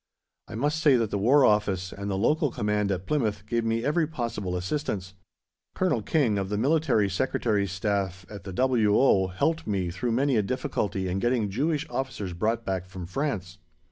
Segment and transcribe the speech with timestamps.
[0.47, 3.83] I must say that the War Office, and the local command at Plymouth, gave me
[3.85, 5.13] every possible assistance.
[5.75, 10.41] Colonel King, of the Military Secretary's Staff at the W.O., helped me through many a
[10.41, 13.59] difficulty in getting Jewish officers brought back from France.